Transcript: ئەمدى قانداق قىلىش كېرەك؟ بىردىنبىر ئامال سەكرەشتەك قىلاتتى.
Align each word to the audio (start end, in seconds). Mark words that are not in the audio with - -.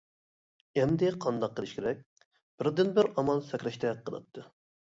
ئەمدى 0.79 1.11
قانداق 1.25 1.53
قىلىش 1.59 1.75
كېرەك؟ 1.81 2.01
بىردىنبىر 2.31 3.13
ئامال 3.13 3.47
سەكرەشتەك 3.53 4.05
قىلاتتى. 4.11 4.51